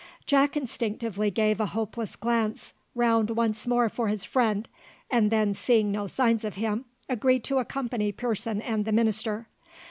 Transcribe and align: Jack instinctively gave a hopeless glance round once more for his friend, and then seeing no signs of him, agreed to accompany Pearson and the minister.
Jack 0.25 0.57
instinctively 0.57 1.29
gave 1.29 1.59
a 1.59 1.67
hopeless 1.77 2.15
glance 2.15 2.73
round 2.95 3.29
once 3.29 3.67
more 3.67 3.87
for 3.87 4.07
his 4.07 4.23
friend, 4.23 4.67
and 5.11 5.29
then 5.29 5.53
seeing 5.53 5.91
no 5.91 6.07
signs 6.07 6.43
of 6.43 6.55
him, 6.55 6.85
agreed 7.07 7.43
to 7.43 7.59
accompany 7.59 8.11
Pearson 8.11 8.63
and 8.63 8.85
the 8.85 8.91
minister. 8.91 9.47